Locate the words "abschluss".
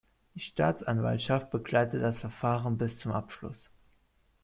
3.11-3.69